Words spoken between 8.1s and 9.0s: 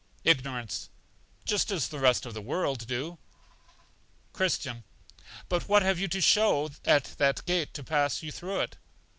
you through it?